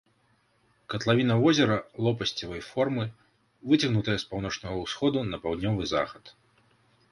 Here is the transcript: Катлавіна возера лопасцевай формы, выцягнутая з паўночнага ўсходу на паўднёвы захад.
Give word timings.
Катлавіна 0.93 1.35
возера 1.43 1.77
лопасцевай 2.07 2.63
формы, 2.71 3.05
выцягнутая 3.73 4.17
з 4.25 4.29
паўночнага 4.33 4.75
ўсходу 4.83 5.19
на 5.31 5.43
паўднёвы 5.47 5.83
захад. 5.97 6.37